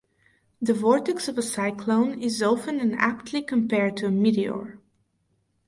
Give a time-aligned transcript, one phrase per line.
[0.59, 4.79] The vortex of a cyclone is often and aptly compared to a meteor.